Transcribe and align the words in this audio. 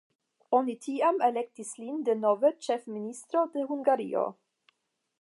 Oni 0.59 0.73
tiam 0.85 1.21
elektis 1.27 1.75
lin 1.83 2.01
denove 2.09 2.53
ĉefministro 2.69 3.45
de 3.55 3.71
Hungario. 3.73 4.29